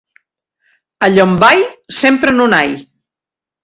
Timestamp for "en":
2.37-2.45